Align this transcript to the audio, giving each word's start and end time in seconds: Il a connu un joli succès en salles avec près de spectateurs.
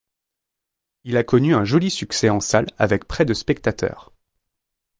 Il 1.03 1.15
a 1.15 1.23
connu 1.23 1.53
un 1.53 1.63
joli 1.63 1.91
succès 1.91 2.31
en 2.31 2.39
salles 2.39 2.71
avec 2.79 3.05
près 3.05 3.23
de 3.23 3.35
spectateurs. 3.35 4.11